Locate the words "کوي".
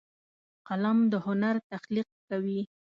2.29-2.61